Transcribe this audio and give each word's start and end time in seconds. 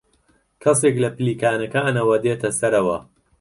کەسێک 0.63 0.95
لە 1.03 1.09
پلیکانەکانەوە 1.17 2.15
دێتە 2.23 2.49
سەرەوە. 2.59 2.97